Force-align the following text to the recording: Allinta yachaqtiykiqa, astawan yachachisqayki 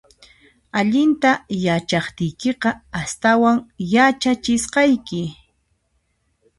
Allinta 0.79 1.31
yachaqtiykiqa, 1.65 2.69
astawan 3.01 3.57
yachachisqayki 3.93 5.21